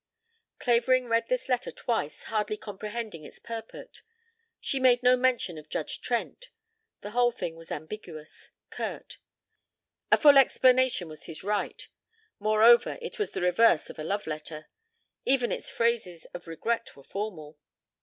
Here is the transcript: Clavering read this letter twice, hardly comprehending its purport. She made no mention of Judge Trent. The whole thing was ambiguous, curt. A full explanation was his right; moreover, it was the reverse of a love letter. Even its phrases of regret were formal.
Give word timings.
Clavering 0.57 1.07
read 1.09 1.27
this 1.27 1.47
letter 1.47 1.69
twice, 1.71 2.23
hardly 2.23 2.57
comprehending 2.57 3.23
its 3.23 3.37
purport. 3.37 4.01
She 4.59 4.79
made 4.79 5.03
no 5.03 5.15
mention 5.15 5.59
of 5.59 5.69
Judge 5.69 6.01
Trent. 6.01 6.49
The 7.01 7.11
whole 7.11 7.31
thing 7.31 7.55
was 7.55 7.71
ambiguous, 7.71 8.49
curt. 8.71 9.19
A 10.11 10.17
full 10.17 10.39
explanation 10.39 11.07
was 11.07 11.25
his 11.25 11.43
right; 11.43 11.87
moreover, 12.39 12.97
it 12.99 13.19
was 13.19 13.33
the 13.33 13.41
reverse 13.41 13.91
of 13.91 13.99
a 13.99 14.03
love 14.03 14.25
letter. 14.25 14.69
Even 15.23 15.51
its 15.51 15.69
phrases 15.69 16.25
of 16.33 16.47
regret 16.47 16.95
were 16.95 17.03
formal. 17.03 17.59